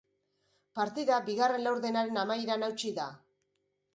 [0.79, 3.05] Partida bigarren laurdenaren amaieran hautsi da.